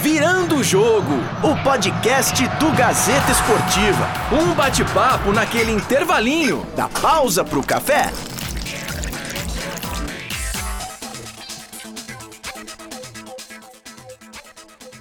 [0.00, 4.08] Virando o Jogo, o podcast do Gazeta Esportiva.
[4.32, 8.10] Um bate-papo naquele intervalinho da pausa pro café.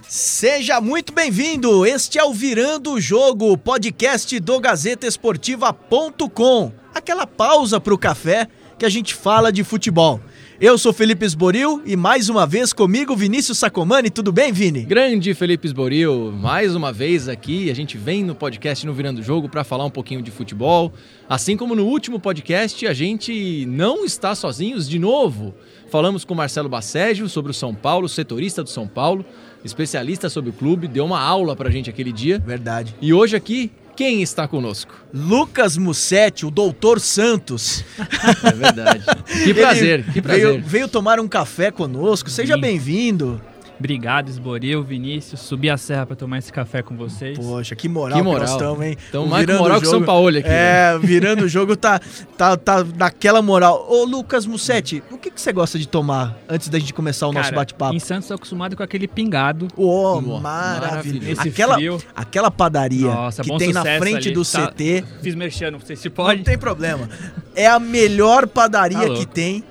[0.09, 1.85] Seja muito bem-vindo.
[1.85, 6.73] Este é o Virando o Jogo, podcast do GazetaEsportiva.com.
[6.93, 10.19] Aquela pausa pro café que a gente fala de futebol.
[10.59, 14.09] Eu sou Felipe Esboril e mais uma vez comigo Vinícius Sacomani.
[14.09, 14.81] Tudo bem, Vini?
[14.81, 17.69] Grande Felipe Esboril, mais uma vez aqui.
[17.69, 20.91] A gente vem no podcast no Virando Jogo para falar um pouquinho de futebol.
[21.29, 25.53] Assim como no último podcast, a gente não está sozinhos de novo.
[25.91, 29.23] Falamos com Marcelo Basségio sobre o São Paulo, setorista do São Paulo,
[29.63, 32.39] especialista sobre o clube, deu uma aula pra gente aquele dia.
[32.39, 32.95] Verdade.
[32.99, 34.93] E hoje aqui quem está conosco?
[35.11, 37.83] Lucas Mussetti, o Doutor Santos.
[38.43, 39.03] É verdade.
[39.27, 40.47] Que prazer, que prazer.
[40.47, 42.29] Veio, veio tomar um café conosco.
[42.29, 43.41] Seja bem-vindo.
[43.79, 45.39] Obrigado, Esboril, Vinícius.
[45.41, 47.37] Subi a serra para tomar esse café com vocês.
[47.37, 48.41] Poxa, que moral Que que, moral.
[48.41, 48.97] nós estamos, hein?
[49.09, 50.47] Então, mais com Virando moral que o Jogo- São Paulo aqui.
[50.47, 50.55] né?
[50.95, 51.99] É, virando o jogo tá,
[52.37, 53.85] tá, tá naquela moral.
[53.89, 57.31] Ô, Lucas Mussetti, o que, que você gosta de tomar antes da gente começar o
[57.31, 57.93] nosso Cara, bate-papo?
[57.95, 59.67] Em Santos, tô acostumado com aquele pingado.
[59.77, 61.29] Ô, Nossa, maravilhoso.
[61.31, 62.01] Esse Aquela, frio.
[62.15, 64.31] aquela padaria Nossa, que tem na frente ali.
[64.31, 66.43] do Tá- CT, Fiz merchan, não sei se não pode.
[66.43, 67.07] tem problema.
[67.55, 69.63] É a melhor padaria Tá que tem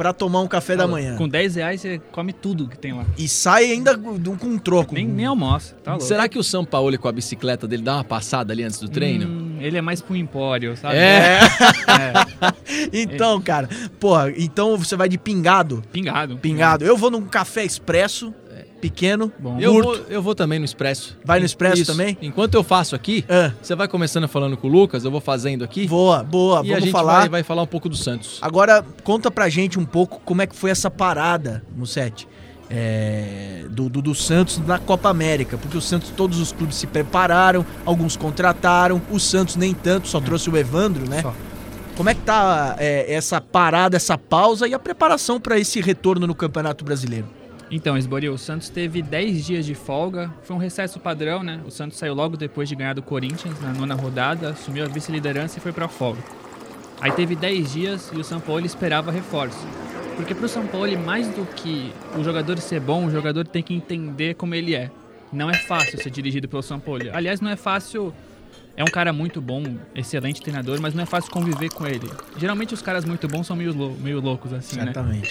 [0.00, 1.14] pra tomar um café da manhã.
[1.16, 3.04] Com 10 reais você come tudo que tem lá.
[3.18, 4.94] E sai ainda com com um troco.
[4.94, 6.06] Nem, nem almoça, tá louco.
[6.06, 8.88] Será que o São Paulo com a bicicleta dele dá uma passada ali antes do
[8.88, 9.28] treino?
[9.28, 10.96] Hum, ele é mais pro empório, sabe?
[10.96, 11.38] É.
[11.86, 15.82] É, Então, cara, porra, então você vai de pingado.
[15.92, 16.38] pingado.
[16.38, 16.84] Pingado.
[16.84, 18.32] Eu vou num café expresso,
[18.80, 19.58] pequeno, Bom.
[19.60, 19.86] Eu curto.
[19.88, 21.16] vou, eu vou também no Expresso.
[21.24, 21.92] Vai no Expresso Isso.
[21.92, 22.16] também?
[22.22, 25.62] Enquanto eu faço aqui, Ah, você vai começando falando com o Lucas, eu vou fazendo
[25.64, 25.86] aqui.
[25.86, 26.56] boa, boa.
[26.58, 27.20] e a Vamos gente falar.
[27.20, 28.38] Vai, vai falar um pouco do Santos.
[28.42, 32.26] Agora, conta pra gente um pouco como é que foi essa parada, Mussetti,
[32.68, 35.58] é, do, do, do Santos na Copa América.
[35.58, 40.20] Porque o Santos, todos os clubes se prepararam, alguns contrataram, o Santos nem tanto, só
[40.20, 41.20] trouxe o Evandro, né?
[41.22, 41.34] Só.
[41.96, 46.26] Como é que tá é, essa parada, essa pausa e a preparação pra esse retorno
[46.26, 47.26] no Campeonato Brasileiro?
[47.70, 50.32] Então, Esboril, o Santos teve 10 dias de folga.
[50.42, 51.60] Foi um recesso padrão, né?
[51.64, 55.58] O Santos saiu logo depois de ganhar do Corinthians na nona rodada, assumiu a vice-liderança
[55.58, 56.20] e foi pra folga.
[57.00, 59.64] Aí teve 10 dias e o São Paulo esperava reforço.
[60.16, 63.72] Porque pro São Paulo, mais do que o jogador ser bom, o jogador tem que
[63.72, 64.90] entender como ele é.
[65.32, 67.04] Não é fácil ser dirigido pelo São Paulo.
[67.12, 68.12] Aliás, não é fácil.
[68.76, 69.62] É um cara muito bom,
[69.94, 72.08] excelente treinador, mas não é fácil conviver com ele.
[72.38, 74.82] Geralmente os caras muito bons são meio, lou- meio loucos assim, né?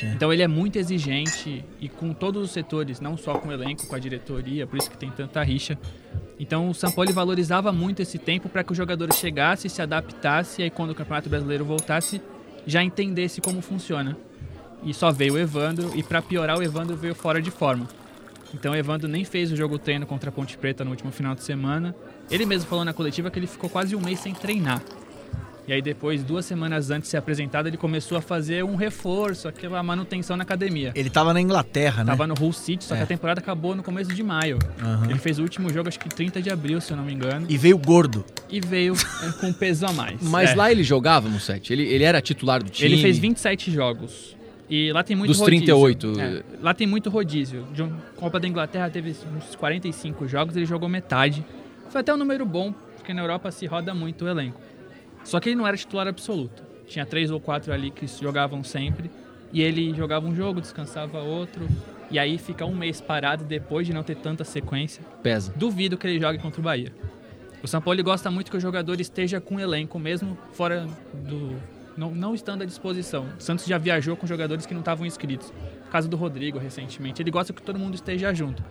[0.05, 0.13] Né?
[0.15, 3.87] Então ele é muito exigente e com todos os setores, não só com o elenco,
[3.87, 5.77] com a diretoria, por isso que tem tanta rixa.
[6.39, 10.63] Então o Sampoli valorizava muito esse tempo para que o jogador chegasse, se adaptasse e
[10.65, 12.21] aí quando o Campeonato Brasileiro voltasse,
[12.67, 14.15] já entendesse como funciona.
[14.83, 17.87] E só veio o Evandro e para piorar o Evandro veio fora de forma.
[18.53, 21.35] Então o Evandro nem fez o jogo treino contra a Ponte Preta no último final
[21.35, 21.95] de semana.
[22.31, 24.81] Ele mesmo falou na coletiva que ele ficou quase um mês sem treinar.
[25.67, 29.47] E aí depois, duas semanas antes de ser apresentado, ele começou a fazer um reforço,
[29.47, 30.91] aquela manutenção na academia.
[30.95, 32.09] Ele tava na Inglaterra, né?
[32.11, 32.97] Tava no Hull City, só É.
[32.97, 34.57] que a temporada acabou no começo de maio.
[34.81, 35.05] Aham.
[35.11, 37.45] Ele fez o último jogo, acho que 30 de abril, se eu não me engano.
[37.47, 38.25] E veio gordo.
[38.49, 40.19] E veio é, com peso a mais.
[40.23, 40.55] Mas É.
[40.55, 41.71] lá ele jogava, Mussetti?
[41.71, 42.91] Ele, ele era titular do time?
[42.91, 44.35] Ele fez 27 jogos.
[44.67, 45.65] E lá tem muito Dos rodízio.
[45.65, 46.19] 38.
[46.19, 47.67] É, lá tem muito rodízio.
[47.73, 51.45] De um- Copa da Inglaterra teve uns 45 jogos, ele jogou metade.
[51.89, 54.61] Foi até um número bom, porque na Europa se roda muito o elenco.
[55.23, 56.63] Só que ele não era titular absoluto.
[56.85, 59.09] Tinha três ou quatro ali que jogavam sempre.
[59.51, 61.67] E ele jogava um jogo, descansava outro.
[62.11, 65.03] E aí fica um mês parado depois de não ter tanta sequência.
[65.23, 65.53] Pesa.
[65.55, 66.93] Duvido que ele jogue contra o Bahia.
[67.61, 71.55] O São Paulo gosta muito que o jogador esteja com o elenco, mesmo fora do.
[71.97, 73.27] Não, não estando à disposição.
[73.37, 75.51] O Santos já viajou com jogadores que não estavam inscritos.
[75.85, 77.21] No caso do Rodrigo, recentemente.
[77.21, 78.63] Ele gosta que todo mundo esteja junto.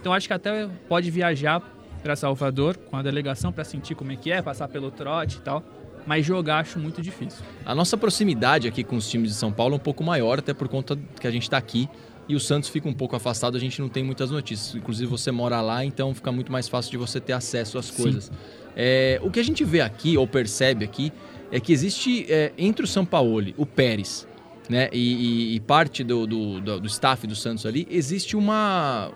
[0.00, 1.62] Então acho que até pode viajar
[2.02, 5.40] para Salvador com a delegação para sentir como é que é, passar pelo trote e
[5.40, 5.62] tal.
[6.06, 7.44] Mas jogar acho muito difícil.
[7.64, 10.52] A nossa proximidade aqui com os times de São Paulo é um pouco maior, até
[10.52, 11.88] por conta que a gente está aqui.
[12.28, 14.74] E o Santos fica um pouco afastado, a gente não tem muitas notícias.
[14.74, 18.32] Inclusive você mora lá, então fica muito mais fácil de você ter acesso às coisas.
[18.76, 21.12] É, o que a gente vê aqui, ou percebe aqui,
[21.52, 24.26] é que existe é, entre o Sampaoli, o Pérez,
[24.68, 29.10] né, e, e- e parte do, do, do, do staff do Santos ali, existe uma,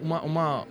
[0.00, 0.66] uma, uma-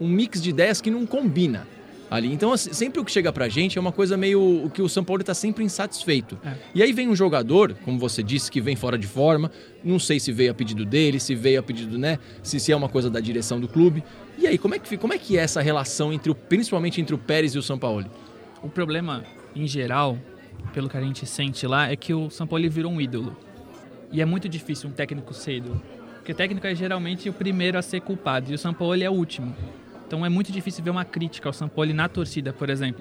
[0.00, 1.66] um mix de ideias que não combina
[2.10, 2.32] ali.
[2.32, 4.88] Então, assim, sempre o que chega pra gente é uma coisa meio o que o
[4.88, 6.36] São Paulo tá sempre insatisfeito.
[6.44, 6.54] É.
[6.74, 9.50] E aí vem um jogador, como você disse, que vem fora de forma,
[9.84, 12.76] não sei se veio a pedido dele, se veio a pedido, né, se, se é
[12.76, 14.02] uma coisa da direção do clube.
[14.36, 17.14] E aí, como é que, como é, que é essa relação entre o, principalmente entre
[17.14, 18.06] o Pérez e o São Paulo?
[18.62, 19.24] O problema,
[19.54, 20.18] em geral,
[20.74, 23.36] pelo que a gente sente lá, é que o São Paulo virou um ídolo.
[24.12, 25.80] E é muito difícil um técnico ser ídolo.
[26.16, 29.54] Porque técnico é geralmente o primeiro a ser culpado e o Sampaoli é o último.
[30.10, 33.00] Então é muito difícil ver uma crítica ao Sampaoli na torcida, por exemplo.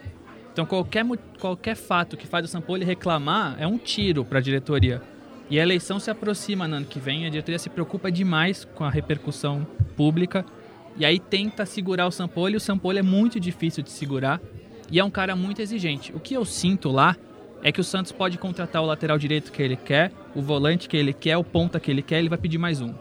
[0.53, 1.03] Então qualquer,
[1.39, 5.01] qualquer fato que faz o Sampaoli reclamar é um tiro para a diretoria.
[5.49, 8.83] E a eleição se aproxima no ano que vem, a diretoria se preocupa demais com
[8.83, 9.65] a repercussão
[9.97, 10.45] pública
[10.95, 12.57] e aí tenta segurar o Sampaoli.
[12.57, 14.39] O Sampaoli é muito difícil de segurar
[14.91, 16.13] e é um cara muito exigente.
[16.15, 17.17] O que eu sinto lá
[17.63, 20.95] é que o Santos pode contratar o lateral direito que ele quer, o volante que
[20.95, 22.93] ele quer, o ponta que ele quer, ele vai pedir mais um.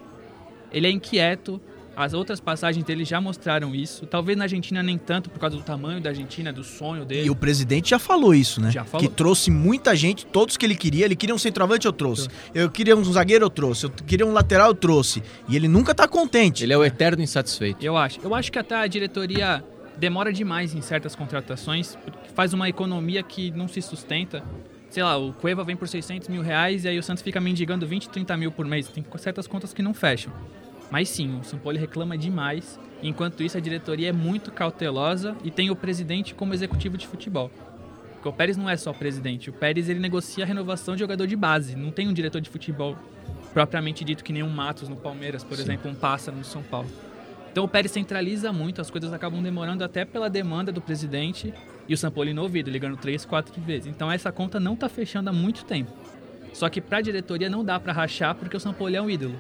[0.73, 1.61] Ele é inquieto,
[1.99, 4.07] as outras passagens dele já mostraram isso.
[4.07, 7.27] Talvez na Argentina nem tanto, por causa do tamanho da Argentina, do sonho dele.
[7.27, 8.71] E o presidente já falou isso, né?
[8.71, 9.05] Já falou.
[9.05, 11.07] Que trouxe muita gente, todos que ele queria.
[11.07, 12.29] Ele queria um centroavante, eu trouxe.
[12.55, 13.87] Eu queria um zagueiro, eu trouxe.
[13.87, 15.25] Eu queria um lateral, eu trouxe.
[15.49, 16.63] E ele nunca tá contente.
[16.63, 17.85] Ele é o eterno insatisfeito.
[17.85, 18.21] Eu acho.
[18.23, 19.65] Eu acho que até a diretoria
[19.97, 21.99] demora demais em certas contratações,
[22.33, 24.45] faz uma economia que não se sustenta.
[24.89, 27.85] Sei lá, o Cueva vem por 600 mil reais e aí o Santos fica mendigando
[27.89, 28.87] 20, 30 mil por mês.
[28.87, 30.33] Tem certas contas que não fecham.
[30.91, 32.79] Mas sim, o Paulo reclama demais.
[33.03, 37.51] Enquanto isso, a diretoria é muito cautelosa e tem o presidente como executivo de futebol.
[38.15, 39.51] Porque o Pérez não é só presidente.
[39.51, 41.77] O Pérez ele negocia a renovação de jogador de base.
[41.77, 42.97] Não tem um diretor de futebol
[43.53, 45.63] propriamente dito que nem um Matos no Palmeiras, por sim.
[45.63, 46.89] exemplo, um Pássaro no São Paulo.
[47.51, 51.53] Então o Pérez centraliza muito, as coisas acabam demorando até pela demanda do presidente
[51.89, 53.87] e o Sampoli no ouvido, ligando três, quatro vezes.
[53.87, 55.91] Então essa conta não está fechando há muito tempo.
[56.53, 59.37] Só que para a diretoria não dá para rachar porque o Sampoli é um ídolo.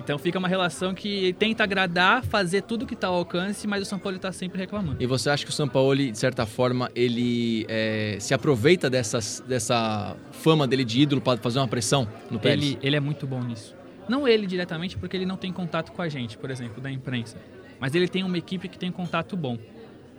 [0.00, 3.84] Então fica uma relação que tenta agradar, fazer tudo que está ao alcance, mas o
[3.84, 4.96] São Paulo está sempre reclamando.
[4.98, 9.44] E você acha que o São Paulo, de certa forma, ele é, se aproveita dessas,
[9.46, 12.64] dessa fama dele de ídolo para fazer uma pressão no Pérez?
[12.64, 13.76] Ele, ele é muito bom nisso.
[14.08, 17.36] Não ele diretamente, porque ele não tem contato com a gente, por exemplo, da imprensa.
[17.78, 19.58] Mas ele tem uma equipe que tem contato bom.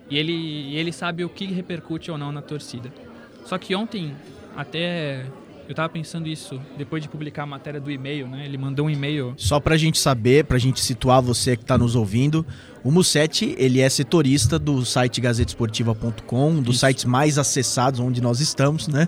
[0.10, 2.94] E ele, ele sabe o que repercute ou não na torcida.
[3.46, 4.16] Só que ontem,
[4.56, 5.26] até
[5.72, 8.44] eu tava pensando isso depois de publicar a matéria do e-mail, né?
[8.46, 9.34] Ele mandou um e-mail.
[9.38, 12.46] Só pra gente saber, pra gente situar você que tá nos ouvindo,
[12.84, 16.86] o Mussetti, ele é setorista do site gazetesportiva.com, um dos isso.
[16.86, 19.08] sites mais acessados onde nós estamos, né?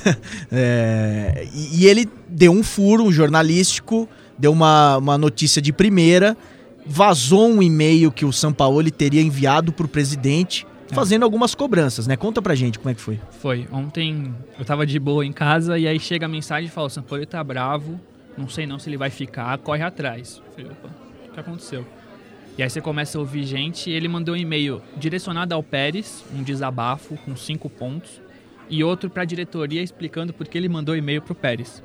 [0.50, 4.08] é, e, ele deu um furo jornalístico,
[4.38, 6.34] deu uma, uma notícia de primeira,
[6.86, 10.94] vazou um e-mail que o Sampaoli teria enviado pro presidente é.
[10.94, 12.16] fazendo algumas cobranças, né?
[12.16, 13.20] Conta pra gente como é que foi.
[13.40, 13.66] Foi.
[13.72, 16.90] Ontem eu tava de boa em casa e aí chega a mensagem e fala: o
[16.90, 18.00] Sampaoli tá bravo,
[18.36, 20.42] não sei não se ele vai ficar, corre atrás.
[20.46, 20.88] Eu falei, opa,
[21.28, 21.86] o que aconteceu?
[22.56, 26.42] E aí você começa a ouvir gente, ele mandou um e-mail direcionado ao Pérez, um
[26.42, 28.20] desabafo com cinco pontos,
[28.68, 31.82] e outro para a diretoria explicando por que ele mandou e-mail pro Pérez.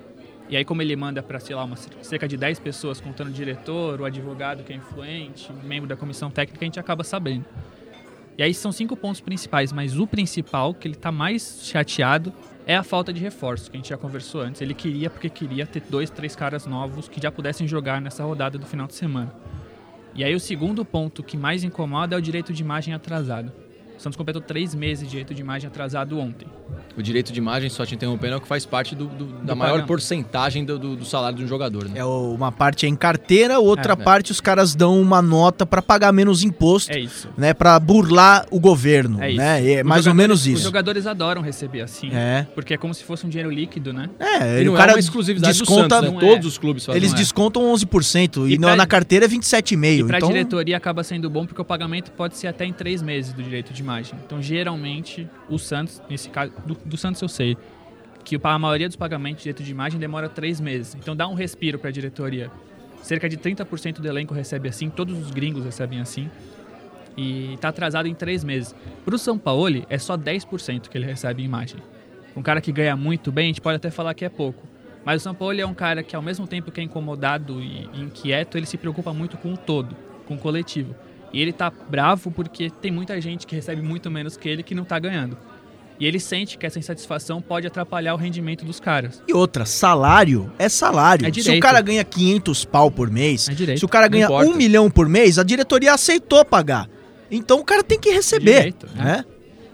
[0.50, 3.32] E aí como ele manda para, sei lá, uma, cerca de 10 pessoas, contando o
[3.32, 7.46] diretor, o advogado que é influente, membro da comissão técnica, a gente acaba sabendo.
[8.38, 12.34] E aí são cinco pontos principais, mas o principal, que ele está mais chateado,
[12.66, 14.62] é a falta de reforço, que a gente já conversou antes.
[14.62, 18.58] Ele queria porque queria ter dois, três caras novos que já pudessem jogar nessa rodada
[18.58, 19.34] do final de semana.
[20.16, 23.52] E aí o segundo ponto que mais incomoda é o direito de imagem atrasado.
[23.98, 26.48] O Santos completou três meses de direito de imagem atrasado ontem.
[26.96, 29.56] O direito de imagem, só te interrompendo, é o que faz parte do, do, da
[29.56, 29.88] maior pagamento.
[29.88, 31.86] porcentagem do, do, salário de um jogador.
[31.86, 32.00] Né?
[32.00, 35.82] É uma parte é em carteira, outra é, parte os caras dão uma nota para
[35.82, 36.92] pagar menos imposto.
[36.92, 37.30] É isso.
[37.36, 39.22] Né, para burlar o governo.
[39.22, 39.38] É, isso.
[39.38, 39.72] né?
[39.72, 40.58] é mais ou menos isso.
[40.58, 42.12] Os jogadores adoram receber assim.
[42.14, 42.46] É.
[42.54, 44.10] Porque é como se fosse um dinheiro líquido, né?
[44.20, 46.30] É, e não o cara é uma exclusividade desconta, do Santos, né?
[46.30, 47.00] Todos os clubes fazem.
[47.00, 50.00] Eles descontam 11% e, e pra, na carteira é 27,5%.
[50.00, 50.30] E para então...
[50.30, 53.74] diretoria acaba sendo bom porque o pagamento pode ser até em três meses do direito
[53.74, 54.18] de imagem.
[54.26, 57.58] Então, geralmente, o Santos, nesse caso, do, do Santos eu sei,
[58.24, 60.96] que a maioria dos pagamentos de direito de imagem demora três meses.
[60.96, 62.50] Então dá um respiro para a diretoria.
[63.02, 66.30] Cerca de 30% do elenco recebe assim, todos os gringos recebem assim.
[67.16, 68.74] E está atrasado em três meses.
[69.06, 71.80] Para o São Paulo, é só 10% que ele recebe em imagem.
[72.36, 74.66] Um cara que ganha muito bem, a gente pode até falar que é pouco.
[75.06, 77.88] Mas o São Paulo é um cara que, ao mesmo tempo que é incomodado e
[77.94, 80.96] inquieto, ele se preocupa muito com o todo, com o coletivo.
[81.34, 84.76] E ele tá bravo porque tem muita gente que recebe muito menos que ele que
[84.76, 85.36] não tá ganhando.
[86.00, 89.22] E ele sente que essa insatisfação pode atrapalhar o rendimento dos caras.
[89.28, 91.28] E outra, salário é salário.
[91.28, 91.32] É.
[91.32, 93.80] Se o cara ganha 500 pau por mês, é direito.
[93.80, 96.90] se o cara ganha um milhão por mês, a diretoria aceitou pagar.
[97.32, 98.58] Então o cara tem que receber.
[98.58, 99.04] Direito, né?
[99.04, 99.26] né?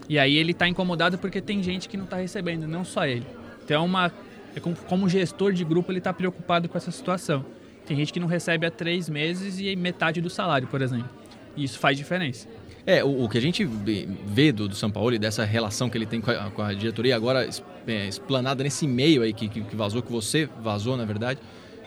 [0.08, 3.26] E aí ele tá incomodado porque tem gente que não tá recebendo, não só ele.
[3.64, 4.12] Então é uma.
[4.54, 7.44] É como, como gestor de grupo, ele tá preocupado com essa situação.
[7.86, 11.19] Tem gente que não recebe há três meses e metade do salário, por exemplo.
[11.56, 12.48] E isso faz diferença.
[12.86, 15.98] É, o, o, que a gente vê do, do São Paulo e dessa relação que
[15.98, 17.48] ele tem com a, com a diretoria, agora
[17.86, 21.38] é, explanada nesse e-mail aí que, que, vazou, que você vazou, na verdade,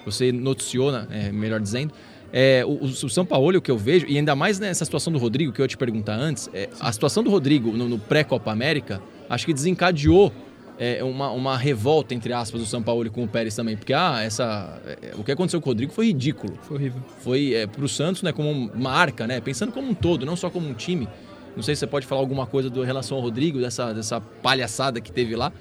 [0.05, 1.93] você noticiou, é, melhor dizendo,
[2.31, 5.19] é, o, o, São Paulo, o que eu vejo, e ainda mais nessa situação do
[5.19, 8.51] Rodrigo, que eu ia te perguntar antes, é, a situação do Rodrigo no, no pré-Copa
[8.51, 10.31] América, acho que desencadeou
[10.77, 13.77] é, uma, uma revolta, entre aspas, do São Paulo com o Pérez também.
[13.77, 16.57] Porque ah, essa, é, o que aconteceu com o Rodrigo foi ridículo.
[16.63, 17.01] Foi horrível.
[17.19, 19.39] Foi é, pro Santos, né, como marca, né?
[19.39, 21.07] Pensando como um todo, não só como um time.
[21.55, 24.19] Não sei se você pode falar alguma coisa do, em relação ao Rodrigo, dessa, dessa
[24.19, 25.51] palhaçada que teve lá.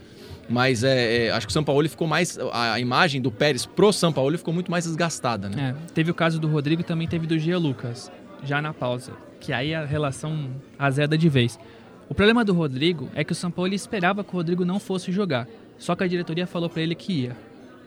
[0.48, 2.38] Mas é, é, acho que o São Paulo ficou mais.
[2.50, 5.74] A, a imagem do Pérez pro São Paulo ficou muito mais desgastada, né?
[5.76, 8.10] É, teve o caso do Rodrigo e também teve do Gia Lucas,
[8.42, 9.12] já na pausa.
[9.40, 11.58] Que aí a relação azeda de vez.
[12.12, 15.10] O problema do Rodrigo é que o São Paulo esperava que o Rodrigo não fosse
[15.10, 15.48] jogar.
[15.78, 17.34] Só que a diretoria falou para ele que ia.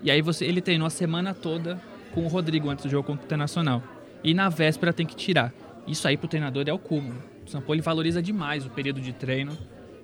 [0.01, 1.79] E aí você, ele treinou a semana toda
[2.11, 3.83] com o Rodrigo antes do jogo contra o Internacional.
[4.23, 5.53] E na véspera tem que tirar.
[5.87, 7.21] Isso aí pro treinador é o cúmulo.
[7.45, 9.55] O São Paulo valoriza demais o período de treino.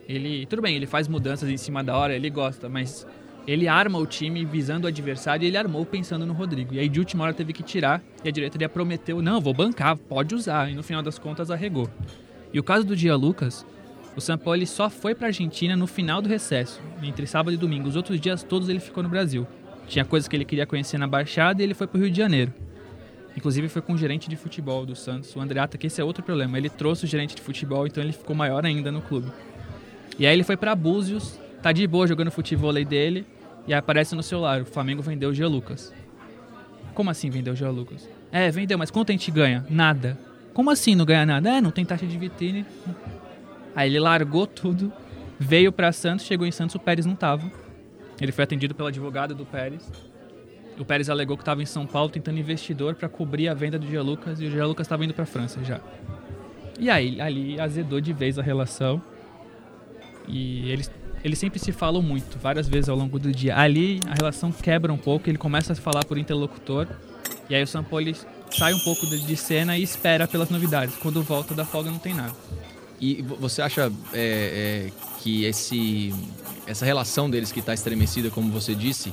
[0.07, 3.07] Ele, tudo bem, ele faz mudanças em cima da hora, ele gosta, mas
[3.47, 6.75] ele arma o time visando o adversário e ele armou pensando no Rodrigo.
[6.75, 9.97] E aí de última hora teve que tirar e a diretoria prometeu, não, vou bancar,
[9.97, 10.69] pode usar.
[10.69, 11.89] E no final das contas arregou.
[12.53, 13.65] E o caso do Dia Lucas,
[14.15, 17.87] o Paulo só foi para a Argentina no final do recesso, entre sábado e domingo.
[17.87, 19.47] Os outros dias todos ele ficou no Brasil.
[19.87, 22.17] Tinha coisas que ele queria conhecer na Baixada e ele foi para o Rio de
[22.17, 22.53] Janeiro.
[23.35, 26.21] Inclusive foi com o gerente de futebol do Santos, o Andreata, que esse é outro
[26.21, 26.57] problema.
[26.57, 29.31] Ele trouxe o gerente de futebol, então ele ficou maior ainda no clube.
[30.19, 33.25] E aí ele foi para Búzios, tá de boa jogando futebol dele,
[33.65, 35.93] e aí aparece no celular, o Flamengo vendeu o Gia Lucas.
[36.93, 38.07] Como assim vendeu o Gia Lucas?
[38.31, 39.65] É, vendeu, mas quanto a gente ganha?
[39.69, 40.17] Nada.
[40.53, 41.49] Como assim não ganha nada?
[41.49, 42.65] É, não tem taxa de vitrine.
[43.75, 44.91] Aí ele largou tudo,
[45.39, 47.49] veio para Santos, chegou em Santos, o Pérez não tava.
[48.19, 49.89] Ele foi atendido pelo advogado do Pérez.
[50.77, 53.87] O Pérez alegou que estava em São Paulo tentando investidor para cobrir a venda do
[53.87, 55.79] Gia Lucas e o Gia Lucas estava indo para França já.
[56.79, 59.01] E aí ali azedou de vez a relação.
[60.27, 60.91] E eles,
[61.23, 63.57] eles sempre se falam muito, várias vezes ao longo do dia.
[63.57, 66.87] Ali a relação quebra um pouco, ele começa a falar por interlocutor.
[67.49, 70.95] E aí o Paulo sai um pouco de cena e espera pelas novidades.
[70.95, 72.33] Quando volta da folga não tem nada.
[73.01, 76.13] E você acha é, é, que esse,
[76.67, 79.11] essa relação deles que está estremecida, como você disse,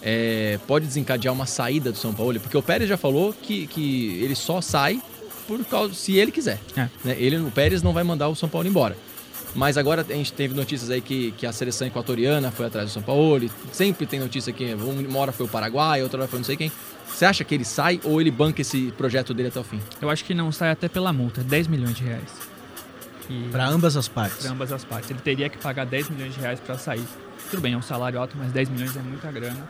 [0.00, 2.40] é, pode desencadear uma saída do São Paulo?
[2.40, 5.02] Porque o Pérez já falou que, que ele só sai
[5.46, 6.58] por causa, se ele quiser.
[6.74, 6.88] É.
[7.04, 7.16] Né?
[7.18, 8.96] Ele, o Pérez não vai mandar o São Paulo embora.
[9.54, 12.92] Mas agora a gente teve notícias aí que, que a seleção equatoriana foi atrás do
[12.92, 13.50] São Paulo.
[13.70, 16.72] Sempre tem notícia que uma hora foi o Paraguai, outra hora foi não sei quem.
[17.06, 19.80] Você acha que ele sai ou ele banca esse projeto dele até o fim?
[20.00, 22.55] Eu acho que não sai até pela multa, 10 milhões de reais.
[23.28, 24.38] E- Para ambas as partes.
[24.42, 25.10] Para ambas as partes.
[25.10, 27.04] Ele teria que pagar 10 milhões de reais para sair.
[27.50, 29.68] Tudo bem, é um salário alto, mas 10 milhões é muita grana.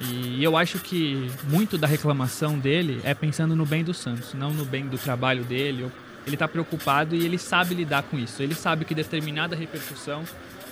[0.00, 4.50] E eu acho que muito da reclamação dele é pensando no bem do Santos, não
[4.52, 5.90] no bem do trabalho dele.
[6.26, 8.42] Ele está preocupado e ele sabe lidar com isso.
[8.42, 10.22] Ele sabe que determinada repercussão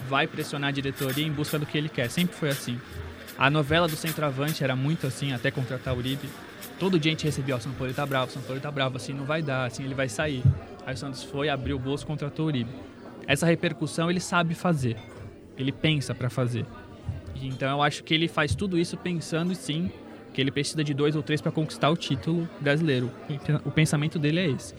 [0.09, 2.09] vai pressionar a diretoria em busca do que ele quer.
[2.11, 2.81] Sempre foi assim.
[3.38, 6.29] A novela do centroavante era muito assim, até contratar o Uribe.
[6.79, 8.97] Todo dia a gente recebia, ó, o São Paulo tá bravo, São Paulo tá bravo,
[8.97, 10.43] assim não vai dar, assim ele vai sair.
[10.90, 12.70] Aí o Santos foi, abriu o bolso, contratou o Uribe.
[13.25, 14.97] Essa repercussão ele sabe fazer.
[15.56, 16.66] Ele pensa para fazer.
[17.40, 19.88] Então eu acho que ele faz tudo isso pensando sim
[20.35, 23.09] que ele precisa de dois ou três para conquistar o título brasileiro.
[23.64, 24.75] O pensamento dele é esse.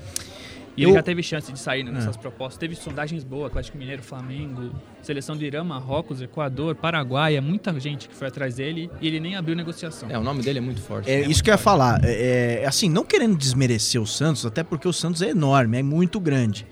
[0.76, 2.58] E ele Eu- já teve chance de sair né, nessas propostas.
[2.58, 7.36] Teve sondagens boas, Atlético Mineiro, Flamengo, seleção do Irã, Marrocos, Equador, Paraguai.
[7.36, 10.10] É muita gente que foi atrás dele e ele nem abriu negociação.
[10.10, 11.10] É, o nome dele é muito forte.
[11.10, 12.00] É, isso que eu ia falar.
[12.06, 15.84] É, é, assim, não querendo desmerecer o Santos, até porque o Santos é enorme, é
[15.84, 16.66] muito grande.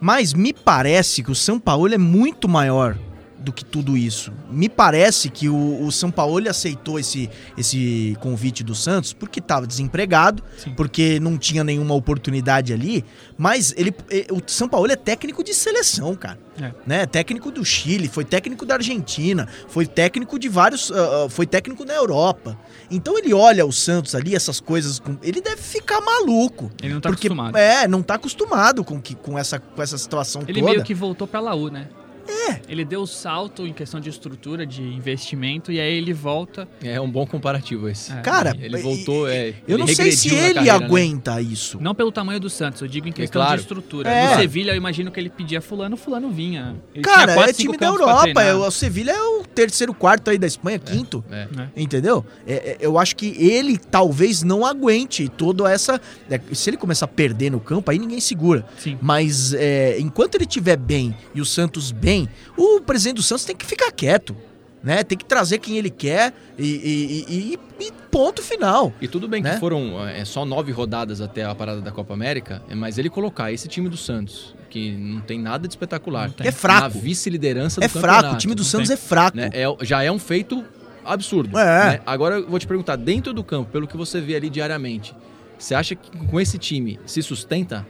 [0.00, 2.98] Mas me parece que o São Paulo é muito maior
[3.42, 4.32] do que tudo isso.
[4.50, 9.66] Me parece que o, o São Paulo aceitou esse, esse convite do Santos porque estava
[9.66, 10.72] desempregado, Sim.
[10.74, 13.04] porque não tinha nenhuma oportunidade ali.
[13.36, 13.94] Mas ele,
[14.30, 16.72] o São Paulo é técnico de seleção, cara É.
[16.86, 17.06] né?
[17.06, 21.94] Técnico do Chile, foi técnico da Argentina, foi técnico de vários, ah, foi técnico na
[21.94, 22.56] Europa.
[22.90, 26.70] Então ele olha o Santos ali, essas coisas, com, ele deve ficar maluco.
[26.82, 27.56] Ele não tá porque, acostumado.
[27.56, 30.72] É, não tá acostumado com, que, com, essa, com essa situação Ele toda.
[30.72, 31.88] meio que voltou pra Laú, né?
[32.28, 32.41] É.
[32.68, 36.68] Ele deu o salto em questão de estrutura, de investimento, e aí ele volta.
[36.82, 38.12] É um bom comparativo esse.
[38.12, 38.20] É.
[38.20, 39.50] Cara, Ele e- voltou, é.
[39.66, 40.70] eu ele não sei se ele carreira, né?
[40.70, 41.78] aguenta isso.
[41.80, 43.56] Não pelo tamanho do Santos, eu digo em questão claro.
[43.56, 44.10] de estrutura.
[44.10, 44.30] É.
[44.30, 46.76] No Sevilha, eu imagino que ele pedia fulano, fulano vinha.
[46.94, 50.30] Ele Cara, tinha quatro, é time da Europa, é, o Sevilha é o terceiro, quarto
[50.30, 51.24] aí da Espanha, quinto.
[51.30, 51.46] É.
[51.50, 51.70] né?
[51.76, 52.24] Entendeu?
[52.46, 56.00] É, é, eu acho que ele talvez não aguente toda essa.
[56.30, 58.64] é, se ele começar a perder no campo, aí ninguém segura.
[58.78, 58.98] Sim.
[59.00, 63.56] Mas é, enquanto ele estiver bem e o Santos bem, o presidente do Santos tem
[63.56, 64.36] que ficar quieto.
[64.82, 65.04] Né?
[65.04, 68.92] Tem que trazer quem ele quer e, e- e- e- ponto final.
[69.00, 69.54] E tudo bem Né?
[69.54, 73.08] que foram é, só nove rodadas até a parada da Copa América, é, mas ele
[73.08, 76.48] colocar esse time do Santos, que não tem nada de espetacular, tem.
[76.48, 76.80] É fraco.
[76.82, 78.94] na vice-liderança do É fraco, campeonato, o time do não Santos tem.
[78.94, 79.36] é fraco.
[79.36, 80.64] né, é- já é um feito
[81.04, 81.56] absurdo.
[81.56, 81.84] É.
[81.92, 82.00] né?
[82.04, 85.14] Agora eu vou te perguntar, dentro do campo, pelo que você vê ali diariamente,
[85.56, 87.86] você acha que com esse time se sustenta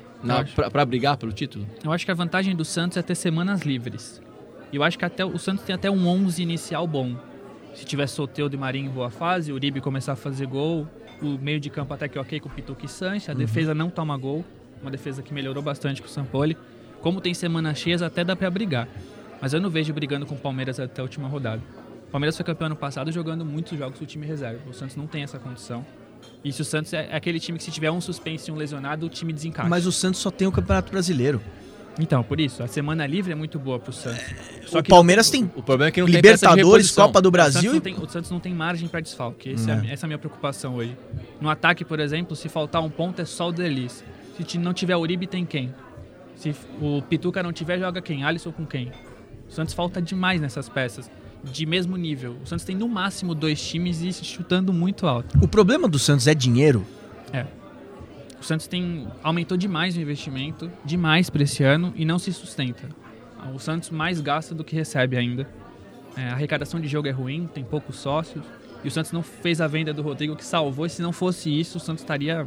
[0.70, 1.66] pra brigar pelo título?
[1.82, 4.20] Eu acho que a vantagem do Santos é ter semanas livres.
[4.72, 7.14] E eu acho que até o Santos tem até um 11 inicial bom.
[7.74, 10.88] Se tiver Soteudo e Marinho em boa fase, o Uribe começar a fazer gol,
[11.20, 13.88] o meio de campo até que ok com o Pituca e Sanches, a defesa não
[13.90, 14.44] toma gol,
[14.80, 16.56] uma defesa que melhorou bastante com o Sampoli.
[17.00, 18.88] Como tem semanas cheias, até dá pra brigar.
[19.40, 21.62] Mas eu não vejo brigando com o Palmeiras até a última rodada.
[22.08, 24.60] O Palmeiras foi campeão ano passado jogando muitos jogos do time reserva.
[24.68, 25.84] O Santos não tem essa condição.
[26.44, 29.06] E se o Santos é aquele time que se tiver um suspense e um lesionado,
[29.06, 29.68] o time desencaixa.
[29.68, 31.40] Mas o Santos só tem o Campeonato Brasileiro.
[32.00, 34.22] Então, por isso, a semana livre é muito boa pro Santos.
[34.66, 37.06] Só o Palmeiras tem O problema é que não tem Libertadores, reposição.
[37.06, 39.50] Copa do O Santos, Brasil não tem, o Santos não tem margem para desfalque.
[39.50, 39.92] É É.
[39.92, 40.96] essa é a minha preocupação hoje.
[41.40, 44.02] No ataque, por exemplo, se faltar um ponto é só o Delis.
[44.48, 45.74] Se não tiver Uribe, tem quem?
[46.34, 48.24] Se o Pituca não tiver, joga quem?
[48.24, 48.90] Alisson com quem?
[49.48, 51.10] O Santos falta demais nessas peças.
[51.44, 52.36] De mesmo nível.
[52.42, 55.36] O Santos tem no máximo dois times e chutando muito alto.
[55.42, 56.86] o problema do Santos é dinheiro.
[58.42, 62.88] O Santos tem aumentou demais o investimento, demais para esse ano e não se sustenta.
[63.54, 65.48] O Santos mais gasta do que recebe ainda.
[66.16, 68.44] É, a arrecadação de jogo é ruim, tem poucos sócios.
[68.82, 70.86] E o Santos não fez a venda do Rodrigo que salvou.
[70.86, 72.44] E se não fosse isso, o Santos estaria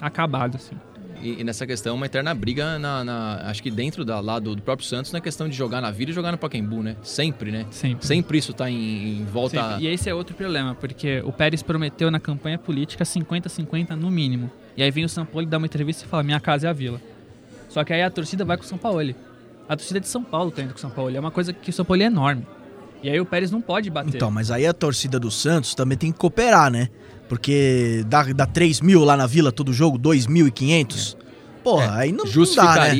[0.00, 0.76] acabado, assim.
[1.20, 4.54] E, e nessa questão, uma eterna briga, na, na- acho que dentro da, lá do,
[4.54, 6.96] do próprio Santos, na questão de jogar na Vila e jogar no Pacaembu, né?
[7.02, 7.66] Sempre, né?
[7.72, 8.06] Sempre.
[8.06, 9.60] Sempre isso tá em, em volta...
[9.70, 9.84] Sempre.
[9.84, 14.48] E esse é outro problema, porque o Pérez prometeu na campanha política 50-50 no mínimo.
[14.76, 17.00] E aí vem o São Paulo uma entrevista e fala: Minha casa é a vila.
[17.68, 19.14] Só que aí a torcida vai com o São Paulo.
[19.68, 21.16] A torcida de São Paulo tá indo com o São Paulo.
[21.16, 22.46] É uma coisa que o São Paulo é enorme.
[23.02, 24.16] E aí o Pérez não pode bater.
[24.16, 26.88] Então, mas aí a torcida do Santos também tem que cooperar, né?
[27.28, 31.16] Porque dá, dá 3 mil lá na Vila todo jogo, 2.500.
[31.64, 32.94] Porra, É, aí não, não dá, né?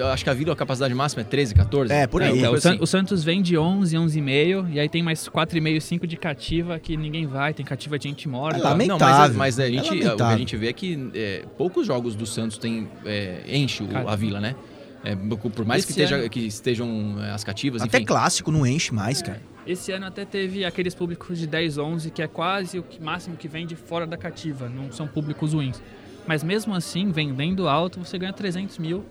[0.00, 1.92] Eu acho que a Vila, a capacidade máxima é 13, 14.
[1.92, 2.38] É, por aí.
[2.38, 2.78] Então, o, San- assim.
[2.82, 4.72] o Santos vem de 11, 11,5.
[4.72, 7.52] E aí tem mais 4,5, 5 de cativa que ninguém vai.
[7.52, 8.58] Tem cativa de gente morta.
[8.58, 9.36] É Não, lamentável.
[9.36, 12.14] mas, mas a É gente, o que a gente vê é que é, poucos jogos
[12.16, 14.56] do Santos tem, é, enche o- a Vila, né?
[15.04, 18.06] É, por mais que, esteja- que estejam é, as cativas, Até enfim.
[18.06, 19.40] clássico não enche mais, cara.
[19.66, 23.36] Esse ano até teve aqueles públicos de 10, 11, que é quase o que- máximo
[23.36, 24.68] que vem de fora da cativa.
[24.68, 25.80] Não são públicos ruins.
[26.26, 29.04] Mas mesmo assim, vendendo alto, você ganha 300 mil.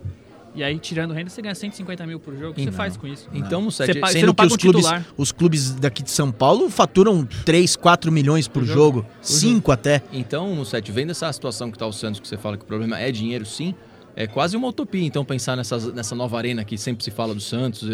[0.54, 2.52] E aí, tirando renda, você ganha 150 mil por jogo.
[2.52, 3.28] O que Então, você faz com isso?
[3.34, 5.06] Então, no Você sem- você não que paga os um clubes, titular.
[5.16, 8.98] os clubes daqui de São Paulo faturam 3, 4 milhões por Por jogo.
[9.00, 9.06] jogo.
[9.20, 10.02] 5 até.
[10.10, 12.98] então, set, vendo essa situação que tá o Santos, que você fala que o problema
[12.98, 13.74] é dinheiro, sim,
[14.16, 17.40] é quase uma utopia, então, pensar nessas, nessa nova arena que sempre se fala do
[17.40, 17.86] Santos,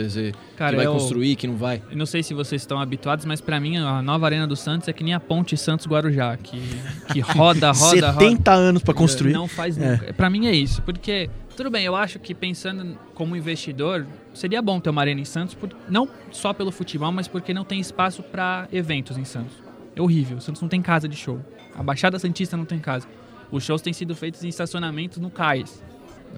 [0.56, 1.82] Cara, que vai eu- construir, que não vai.
[1.90, 4.87] Eu não sei se vocês estão habituados, mas pra mim a nova Arena do Santos
[4.88, 6.62] é que nem a ponte Santos-Guarujá, que,
[7.12, 8.20] que roda, roda, roda.
[8.24, 9.32] 70 anos pra construir.
[9.32, 9.90] Não faz É.
[9.90, 10.12] nunca.
[10.14, 14.78] Pra mim é isso, porque tudo bem, eu acho que pensando como investidor, seria bom
[14.78, 18.22] ter uma arena em Santos, por- não só pelo futebol, mas porque não tem espaço
[18.22, 19.56] pra eventos em Santos.
[19.96, 21.40] É horrível, o Santos não tem casa de show.
[21.76, 23.06] A Baixada Santista não tem casa.
[23.50, 25.82] Os shows têm sido feitos em estacionamentos no cais.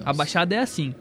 [0.03, 0.93] A Baixada é assim.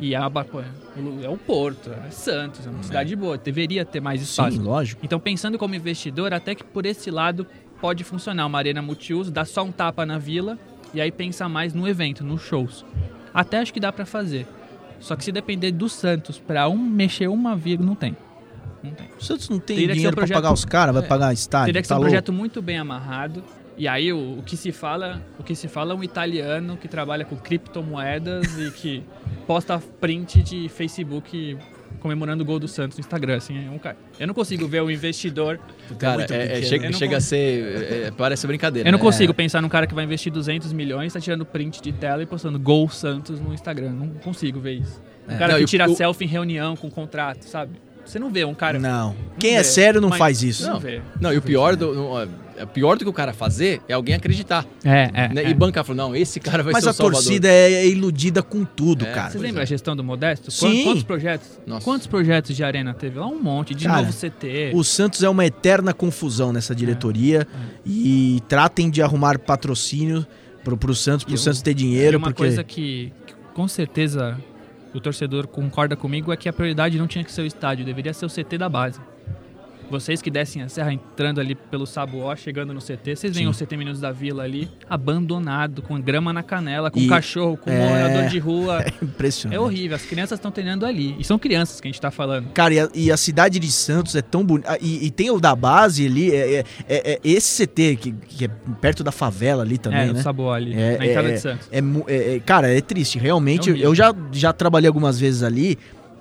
[0.00, 4.22] E a, pô, é o Porto, é Santos, é uma cidade boa, deveria ter mais
[4.22, 4.56] espaço.
[4.56, 5.00] Sim, lógico.
[5.04, 7.44] Então, pensando como investidor, até que por esse lado
[7.80, 10.56] pode funcionar uma arena multiuso, dá só um tapa na vila
[10.94, 12.84] e aí pensa mais no evento, nos shows.
[13.34, 14.46] Até acho que dá pra fazer.
[15.00, 18.16] Só que se depender do Santos pra um mexer uma vírgula, não tem.
[18.82, 19.08] Não tem.
[19.20, 21.06] O Santos não tem Teria ser dinheiro um pra projeto- pagar os caras, vai É.
[21.06, 21.66] pagar estádio.
[21.66, 22.10] Teria que ser tá um louco?
[22.10, 23.42] projeto muito bem amarrado.
[23.78, 26.88] E aí o, o que se fala, o que se fala é um italiano que
[26.88, 29.02] trabalha com criptomoedas e que
[29.46, 31.56] posta print de Facebook
[32.00, 33.96] comemorando o gol do Santos no Instagram, assim, é um cara.
[34.20, 35.58] Eu não consigo ver o investidor
[35.98, 38.06] Cara, é- é- chega, Eu chega a ser.
[38.06, 38.88] é, parece brincadeira.
[38.88, 39.04] Eu não né?
[39.04, 42.26] consigo pensar num cara que vai investir 200 milhões, tá tirando print de tela e
[42.26, 43.90] postando gol Santos no Instagram.
[43.92, 45.00] Não consigo ver isso.
[45.28, 45.38] Um É.
[45.38, 47.72] cara Não, que tira o- selfie em reunião com contrato, sabe?
[48.08, 48.78] Você não vê um cara.
[48.78, 49.14] Não.
[49.38, 49.64] Quem é vê.
[49.64, 50.62] sério não Mas- faz isso.
[50.66, 50.80] Não, Não.
[50.80, 51.00] vê.
[51.20, 52.18] Não, e o pior do, no-
[52.56, 54.66] é pior do que o cara fazer é alguém acreditar.
[54.82, 55.28] É, é.
[55.28, 55.42] né?
[55.44, 55.50] é.
[55.50, 57.22] E bancar falou, não, esse cara vai Mas ser o a salvador.
[57.22, 59.20] torcida é, é iludida com tudo, É, cara.
[59.24, 59.62] Vocês Pois lembram é.
[59.62, 60.50] a gestão do Modesto?
[60.50, 60.84] Sim.
[60.84, 61.48] Quantos, projetos?
[61.66, 61.84] Nossa.
[61.84, 63.18] Quantos projetos de arena teve?
[63.18, 63.74] Lá um monte.
[63.74, 64.72] De Cara, novo CT.
[64.74, 67.46] O Santos é uma eterna confusão nessa diretoria
[67.86, 70.26] e tratem de arrumar patrocínio
[70.64, 73.68] pro, pro Santos, pro E Santos ter E dinheiro, uma porque coisa que, que com
[73.68, 74.36] certeza
[74.94, 78.14] o torcedor concorda comigo é que a prioridade não tinha que ser o estádio, deveria
[78.14, 79.00] ser o CT da base.
[79.90, 83.52] Vocês que descem a serra entrando ali pelo Sabuó, chegando no CT, vocês veem o
[83.52, 87.88] CT Minutos da Vila ali, abandonado, com grama na canela, com E- cachorro, com é.
[87.88, 88.82] morador de rua.
[88.86, 89.56] é impressionante.
[89.56, 91.16] É horrível, as crianças estão treinando ali.
[91.18, 92.48] E são crianças que a gente tá falando.
[92.50, 94.76] Cara, e a, e a cidade de Santos é tão bonita.
[94.80, 98.44] E, e tem o da base ali, é, é- é- é esse CT, que, que
[98.44, 98.48] é
[98.80, 100.22] perto da favela ali também, é, né?
[100.22, 101.68] Sabuó ali, É, na entrada é, de Santos.
[102.44, 103.18] Cara, é triste.
[103.18, 105.78] Realmente, eu já, já trabalhei algumas vezes ali.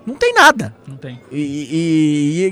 [0.08, 0.74] Não tem nada.
[0.88, 1.20] Não tem.
[1.32, 1.38] E,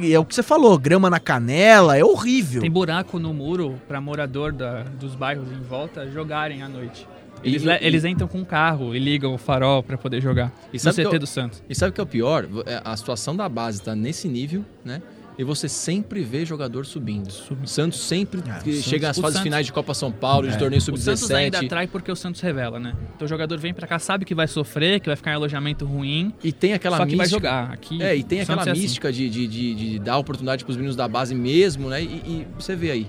[0.04, 2.62] e- e é o que você falou, grama na canela, é horrível.
[2.62, 7.08] Tem buraco no muro para morador da- dos bairros em volta jogarem à noite.
[7.44, 10.52] Eles, E- le- eles entram com um carro e ligam o farol pra poder jogar.
[10.74, 11.63] E no sabe CT eu- do Santos.
[11.70, 12.46] E sabe o que é o pior?
[12.65, 15.02] É, A situação da base tá nesse nível, né?
[15.38, 17.28] E você sempre vê jogador subindo.
[17.62, 20.48] O Santos sempre Ah, que Santos- chega às fases Santos- finais de Copa São Paulo,
[20.48, 21.65] de torneio O Santos ainda sub-17.
[21.65, 22.93] atrai porque o Santos revela, né?
[23.15, 25.86] Então o jogador vem pra cá, sabe que vai sofrer, que vai ficar em alojamento
[25.86, 27.39] ruim, E tem aquela só que mística.
[27.41, 27.74] vai jogar.
[27.74, 28.82] Aqui, É, e tem aquela Santos é assim.
[28.82, 32.02] mística de, de, de, de dar oportunidade pros meninos da base mesmo, né?
[32.02, 33.08] E, e você vê aí,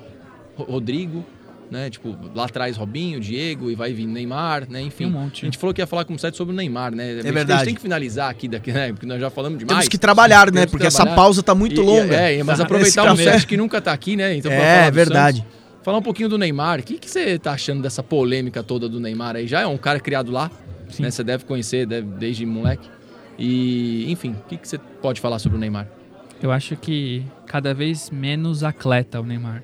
[0.57, 1.25] Ro- Rodrigo,
[1.70, 1.90] né?
[1.90, 4.81] Tipo, lá atrás Robinho, Diego, e vai vir Neymar, né?
[4.83, 5.07] Enfim.
[5.07, 5.42] Um monte.
[5.42, 7.05] A gente falou que ia falar com o Sete sobre o Neymar, né?
[7.05, 7.59] A gente- A verdade.
[7.61, 8.92] gente tem que finalizar aqui, daqui, né?
[8.92, 9.76] Porque nós já falamos demais.
[9.79, 10.66] Temos que trabalhar, né?
[10.66, 11.16] Porque essa trabalhar.
[11.16, 12.14] pausa tá muito E- e- longa.
[12.16, 13.16] É, mas aproveitar o.
[13.16, 14.35] Sete que nunca tá aqui, né?
[14.37, 15.38] Então, É, verdade.
[15.38, 15.57] Santos.
[15.83, 16.81] Falar um pouquinho do Neymar.
[16.81, 19.46] O que, que você tá achando dessa polêmica toda do Neymar aí?
[19.46, 20.50] Já é um cara criado lá,
[20.88, 21.05] Sim.
[21.05, 21.11] né?
[21.12, 22.88] Você deve conhecer deve- desde moleque.
[23.38, 25.87] E, enfim, o que, que você pode falar sobre o Neymar?
[26.42, 29.62] Eu acho que cada vez menos atleta o Neymar.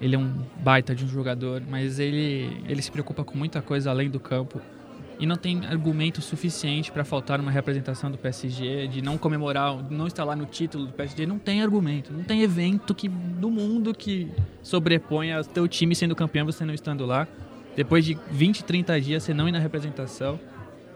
[0.00, 0.30] Ele é um
[0.62, 4.60] baita de um jogador, mas ele, ele se preocupa com muita coisa além do campo.
[5.18, 9.94] E não tem argumento suficiente para faltar uma representação do PSG, de não comemorar, de
[9.94, 11.24] não estar lá no título do PSG.
[11.24, 14.28] Não tem argumento, não tem evento que, do mundo que
[14.62, 17.26] sobreponha teu time sendo campeão você não estando lá.
[17.74, 20.38] Depois de 20, 30 dias você não ir na representação.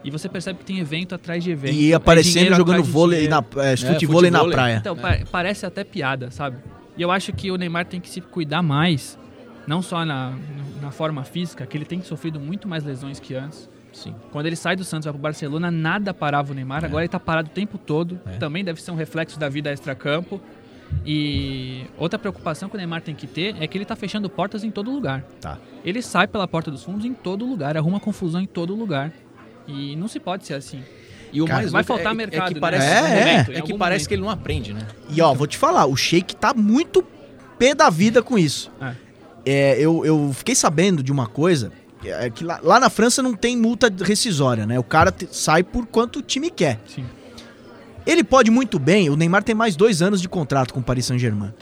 [0.03, 1.73] E você percebe que tem evento atrás de evento.
[1.73, 4.51] E é aparecendo dinheiro jogando de vôlei na, é, futevôlei na futevôlei.
[4.55, 4.77] praia.
[4.77, 6.57] Então, pa- parece até piada, sabe?
[6.97, 9.17] E eu acho que o Neymar tem que se cuidar mais,
[9.65, 10.37] não só na,
[10.81, 13.69] na forma física, que ele tem sofrido muito mais lesões que antes.
[13.93, 14.15] Sim.
[14.31, 16.85] Quando ele sai do Santos vai pro Barcelona, nada parava o Neymar.
[16.85, 18.19] Agora ele tá parado o tempo todo.
[18.25, 18.37] É.
[18.37, 20.41] Também deve ser um reflexo da vida extra-campo.
[21.05, 24.63] E outra preocupação que o Neymar tem que ter é que ele tá fechando portas
[24.63, 25.23] em todo lugar.
[25.39, 25.57] Tá.
[25.83, 29.11] Ele sai pela porta dos fundos em todo lugar, arruma confusão em todo lugar.
[29.67, 30.83] E não se pode ser assim.
[31.33, 32.59] E o Cara, mais vai louco faltar é, mercado, É que né?
[32.59, 33.59] parece, É, é, é.
[33.59, 34.07] Em que parece momento.
[34.07, 34.85] que ele não aprende, né?
[35.09, 37.03] E ó, vou te falar, o Sheik tá muito
[37.57, 38.71] pé da vida com isso.
[38.81, 38.93] É.
[39.45, 41.71] É, eu, eu fiquei sabendo de uma coisa,
[42.05, 44.77] é que lá, lá na França não tem multa rescisória, né?
[44.77, 46.79] O cara te- sai por quanto o time quer.
[46.87, 47.05] Sim.
[48.05, 51.05] Ele pode muito bem, o Neymar tem mais dois anos de contrato com o Paris
[51.05, 51.53] Saint-Germain.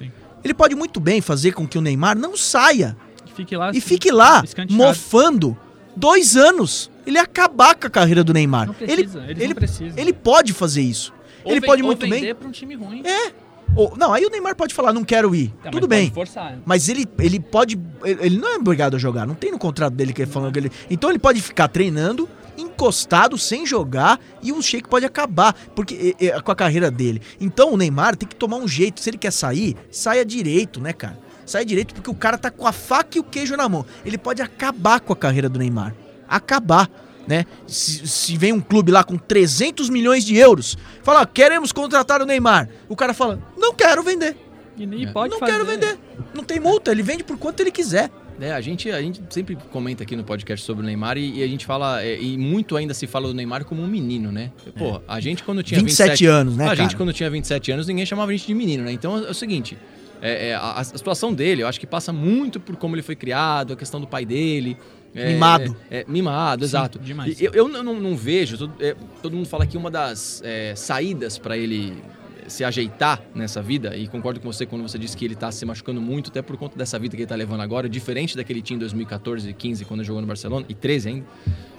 [0.43, 2.95] Ele pode muito bem fazer com que o Neymar não saia
[3.35, 3.71] Fique lá.
[3.73, 5.57] e fique lá mofando
[5.95, 6.88] dois anos.
[7.05, 8.67] Ele ia acabar com a carreira do Neymar.
[8.67, 9.53] Não ele, precisa, eles ele,
[9.93, 11.13] não ele pode fazer isso.
[11.43, 12.33] Ou ele ven- pode muito bem.
[12.35, 13.01] pra um time ruim.
[13.05, 13.31] É.
[13.75, 15.53] Ou, não, aí o Neymar pode falar, não quero ir.
[15.63, 16.11] Tá, Tudo bem.
[16.11, 16.53] forçar.
[16.53, 16.59] né?
[16.65, 17.79] Mas ele, ele pode.
[18.03, 19.25] Ele ele não é obrigado a jogar.
[19.27, 20.71] Não tem no contrato dele que ele falando que ele.
[20.89, 26.25] Então ele pode ficar treinando, encostado, sem jogar, e o Sheik pode acabar porque, é,
[26.27, 27.21] é, com a carreira dele.
[27.39, 28.99] Então o Neymar tem que tomar um jeito.
[29.01, 31.17] Se ele quer sair, saia direito, né, cara?
[31.45, 33.85] Saia direito porque o cara tá com a faca e o queijo na mão.
[34.05, 35.95] Ele pode acabar com a carreira do Neymar.
[36.29, 36.89] Acabar.
[37.27, 37.45] Né?
[37.67, 42.21] Se, se vem um clube lá com 300 milhões de euros, fala, ó, queremos contratar
[42.21, 42.67] o Neymar.
[42.87, 44.35] O cara fala, não quero vender.
[44.77, 45.11] E, e É.
[45.11, 45.51] pode não fazer.
[45.51, 45.99] quero vender.
[46.33, 48.09] Não tem multa, ele vende por quanto ele quiser.
[48.41, 51.43] É, a gente, a gente sempre comenta aqui no podcast sobre o Neymar e, e
[51.43, 54.51] a gente fala, é, e muito ainda se fala do Neymar como um menino, né?
[54.77, 56.81] Pô, a gente quando tinha 27, 27 anos, né, a cara?
[56.81, 58.93] gente quando tinha 27 anos, ninguém chamava a gente de menino, né?
[58.93, 59.77] Então é o seguinte,
[60.21, 63.15] é, é, a, a situação dele, eu acho que passa muito por como ele foi
[63.15, 64.77] criado, a questão do pai dele.
[65.13, 65.75] É, Mimado.
[65.89, 66.99] É, é, mimado, exato.
[66.99, 67.41] demais.
[67.41, 71.37] Eu, eu não, não vejo, todo, é, todo mundo fala que uma das é, saídas
[71.37, 72.01] pra ele
[72.47, 75.63] se ajeitar nessa vida, e concordo com você quando você disse que ele tá se
[75.65, 78.77] machucando muito, até por conta dessa vida que ele tá levando agora, diferente daquele time
[78.77, 81.25] em 2014 e 15, quando ele jogou no Barcelona, e 13 ainda.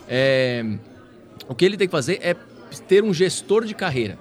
[0.09, 0.65] É,
[1.49, 2.37] o que ele tem que fazer é
[2.87, 4.19] ter um gestor de carreira.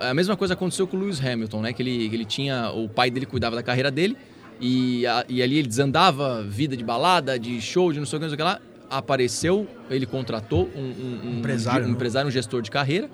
[0.00, 1.72] A mesma coisa aconteceu com o Lewis Hamilton, né?
[1.72, 2.70] Que ele, ele tinha.
[2.70, 4.16] O pai dele cuidava da carreira dele.
[4.60, 8.20] E, a- e ali ele desandava vida de balada, de show, de não sei o
[8.20, 8.60] que, não sei o que lá.
[8.90, 11.94] Apareceu, ele contratou um, um- um- Empresário, um, né?
[11.94, 13.08] empresário, um gestor de carreira.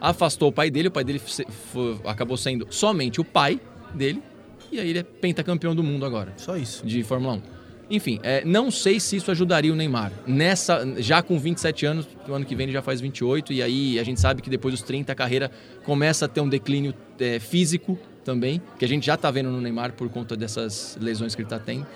[0.00, 3.60] Afastou o pai dele, o pai dele se- foi- acabou sendo somente o pai
[3.94, 4.22] dele.
[4.70, 6.86] E aí ele é pentacampeão do mundo agora Só isso.
[6.86, 7.42] de Fórmula 1.
[7.88, 10.12] Enfim, é, não sei se isso ajudaria o Neymar.
[10.26, 13.98] Nessa, já com 27 anos, o ano que vem ele já faz 28, e aí
[13.98, 15.50] a gente sabe que depois dos 30 a carreira
[15.84, 19.60] começa a ter um declínio é, físico também, que a gente já tá vendo no
[19.60, 21.86] Neymar por conta dessas lesões que ele tá tendo.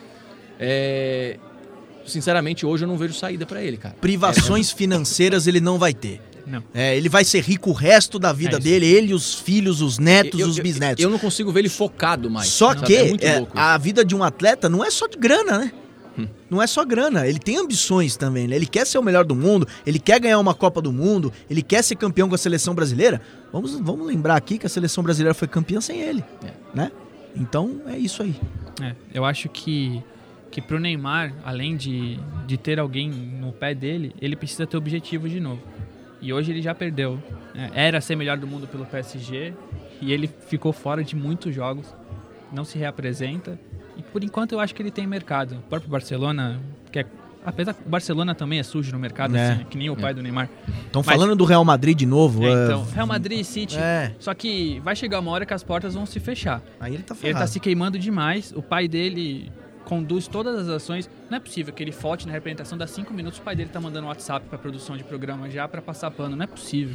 [0.59, 1.37] É,
[2.07, 3.97] sinceramente, hoje eu não vejo saída pra ele, cara.
[4.01, 6.23] Privações financeiras ele não vai ter.
[6.47, 6.62] Não.
[6.73, 9.99] É, ele vai ser rico o resto da vida É dele, ele, os filhos, os
[9.99, 11.05] netos, Eu- os eu- bisnetos.
[11.05, 12.49] Eu não consigo ver ele focado mais.
[12.49, 12.87] só sabe?
[12.87, 15.73] que é é, a vida de um atleta não é só de grana, né?
[16.49, 18.57] Não é só grana, ele tem ambições também, né?
[18.57, 21.63] Ele quer ser o melhor do mundo, ele quer ganhar uma Copa do Mundo, ele
[21.63, 23.21] quer ser campeão com a seleção brasileira.
[23.53, 26.51] Vamos, vamos lembrar aqui que a seleção brasileira foi campeã sem ele, É.
[26.75, 26.93] né?
[27.37, 28.35] Então é isso aí.
[28.83, 30.03] É, eu acho que,
[30.51, 35.29] que pro Neymar, além de, de ter alguém no pé dele, ele precisa ter objetivo
[35.29, 35.63] de novo.
[36.21, 37.23] E hoje ele já perdeu.
[37.55, 39.55] É, era ser melhor do mundo pelo PSG
[40.03, 41.87] e ele ficou fora de muitos jogos,
[42.53, 43.59] não se reapresenta.
[44.01, 45.57] E por enquanto eu acho que ele tem mercado.
[45.57, 46.59] O próprio Barcelona
[46.91, 47.07] quer
[47.43, 49.53] Apesar que o Barcelona também é sujo no mercado, É.
[49.53, 50.47] assim, que nem o pai do Neymar.
[50.85, 52.45] Estão falando do Real Madrid de novo.
[52.45, 53.79] É, é, então, Real Madrid, City.
[53.79, 54.13] É.
[54.19, 56.61] Só que vai chegar uma hora que as portas vão se fechar.
[56.79, 57.39] Aí ele tá Ele ferrado.
[57.43, 58.53] tá se queimando demais.
[58.55, 59.51] O pai dele
[59.87, 61.09] conduz todas as ações.
[61.31, 63.81] Não é possível que ele falte na representação, dá cinco minutos, o pai dele tá
[63.81, 66.37] mandando WhatsApp pra produção de programa já pra passar pano.
[66.37, 66.95] Não é possível.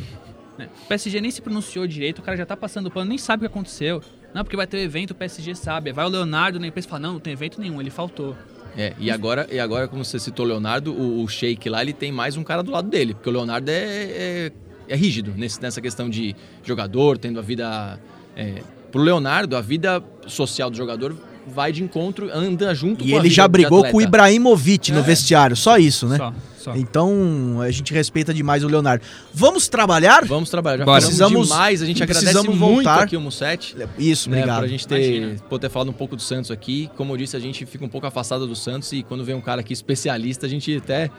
[0.60, 0.70] né?
[0.84, 3.50] O PSG nem se pronunciou direito, o cara já tá passando pano, nem sabe o
[3.50, 4.00] que aconteceu.
[4.36, 5.94] Não, porque vai ter evento, o PSG sabe.
[5.94, 8.36] Vai o Leonardo na empresa e fala: não, não tem evento nenhum, ele faltou.
[8.78, 11.94] É, e agora, e agora, como você citou o Leonardo, o, o Sheik lá, ele
[11.94, 14.52] tem mais um cara do lado dele, porque o Leonardo é, é,
[14.90, 17.98] é rígido nesse- nessa questão de jogador, tendo a vida.
[18.36, 21.16] É, pro Leonardo, a vida social do jogador
[21.48, 24.02] vai de encontro, anda junto E com ele já brigou com o.
[24.02, 25.04] Ibrahimovic no É.
[25.04, 26.18] vestiário, só isso, né?
[26.18, 26.76] Só, só.
[26.76, 29.04] Então a gente respeita demais o Leonardo.
[29.34, 30.26] Vamos trabalhar?
[30.26, 30.86] Vamos trabalhar.
[30.86, 33.04] Já Precisamos- demais, a gente agradece precisamos muito voltar.
[33.04, 33.76] aqui o Musset.
[34.00, 34.60] Isso, Né, obrigado.
[34.60, 36.90] pra gente ter, poder falado um pouco do Santos aqui.
[36.96, 39.42] Como eu disse, a gente fica um pouco afastado do Santos e quando vem um
[39.42, 41.12] cara aqui especialista, a gente até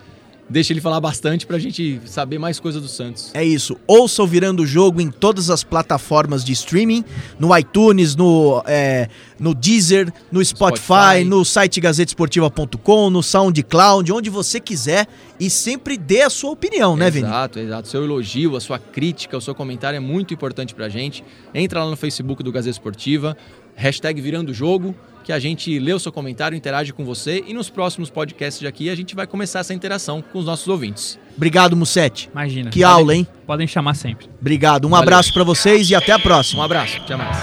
[0.48, 3.30] deixa ele falar bastante pra gente saber mais coisa do Santos.
[3.34, 3.76] É isso.
[3.86, 7.04] Ouça o Virando o Jogo em todas as plataformas de streaming,
[7.38, 11.24] no iTunes, no, é, no Deezer, no Spotify, Spotify.
[11.24, 15.06] no site gazetesportiva.com, no SoundCloud, onde você quiser
[15.38, 17.26] e sempre dê a sua opinião, né, Vini?
[17.26, 17.88] Exato, exato.
[17.88, 21.24] Seu elogio, a sua crítica, o seu comentário é muito importante pra gente.
[21.54, 23.36] Entra lá no Facebook do Gazeta Esportiva,
[23.74, 24.94] hashtag Virando o Jogo,
[25.26, 28.66] que a gente lê o seu comentário, interage com você e nos próximos podcasts de
[28.68, 31.18] aqui a gente vai começar essa interação com os nossos ouvintes.
[31.36, 32.30] Obrigado, Mussetti.
[32.32, 32.70] Imagina.
[32.70, 33.26] Que Podem- aula, hein?
[33.44, 34.28] Podem chamar sempre.
[34.40, 34.86] Obrigado.
[34.86, 35.02] Um Valeu.
[35.02, 36.62] abraço pra vocês e até a próxima.
[36.62, 37.36] Um abraço, até mais.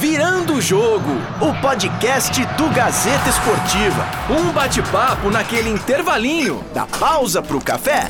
[0.00, 4.06] Virando o Jogo, o podcast do Gazeta Esportiva.
[4.30, 8.08] Um bate-papo naquele intervalinho da pausa pro café.